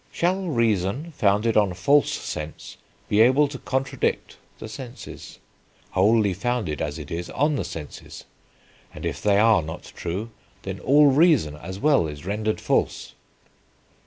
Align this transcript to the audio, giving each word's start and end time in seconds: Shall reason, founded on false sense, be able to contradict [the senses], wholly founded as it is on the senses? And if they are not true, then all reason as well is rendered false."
Shall 0.11 0.47
reason, 0.47 1.11
founded 1.11 1.55
on 1.55 1.75
false 1.75 2.11
sense, 2.11 2.77
be 3.07 3.21
able 3.21 3.47
to 3.47 3.59
contradict 3.59 4.37
[the 4.57 4.67
senses], 4.67 5.37
wholly 5.91 6.33
founded 6.33 6.81
as 6.81 6.97
it 6.97 7.11
is 7.11 7.29
on 7.29 7.55
the 7.55 7.63
senses? 7.63 8.25
And 8.95 9.05
if 9.05 9.21
they 9.21 9.37
are 9.37 9.61
not 9.61 9.93
true, 9.95 10.31
then 10.63 10.79
all 10.79 11.11
reason 11.11 11.55
as 11.55 11.77
well 11.77 12.07
is 12.07 12.25
rendered 12.25 12.59
false." 12.59 13.13